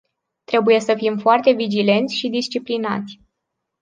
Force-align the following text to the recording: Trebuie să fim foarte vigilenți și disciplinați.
Trebuie 0.43 0.79
să 0.79 0.93
fim 0.95 1.17
foarte 1.17 1.51
vigilenți 1.51 2.15
și 2.17 2.29
disciplinați. 2.29 3.19